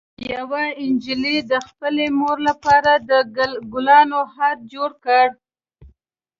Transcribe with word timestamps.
یوه 0.33 0.63
نجلۍ 0.91 1.37
د 1.51 1.53
خپلې 1.67 2.05
مور 2.19 2.37
لپاره 2.49 2.91
د 3.09 3.11
ګلانو 3.73 4.19
هار 4.33 4.55
جوړ 4.71 4.89
کړ. 5.05 5.27